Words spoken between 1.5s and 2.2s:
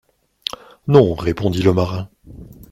le marin.